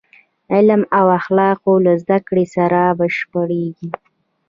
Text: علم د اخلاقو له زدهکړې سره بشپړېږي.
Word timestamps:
علم 0.53 0.81
د 0.85 0.89
اخلاقو 1.19 1.73
له 1.85 1.93
زدهکړې 2.01 2.45
سره 2.55 2.81
بشپړېږي. 2.99 3.89